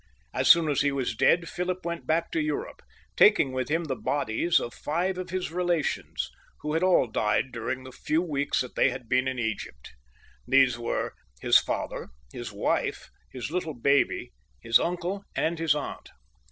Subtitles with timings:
[0.33, 2.81] As soon as he was dead Philip went back to Europe,
[3.15, 6.31] taking with him the bodies of five of his relations,
[6.61, 9.89] who had all died during the few weeks that they had been in Egjrpt.
[10.47, 16.09] These were, his father, his wife, his little baby, his uncle, and his aunt.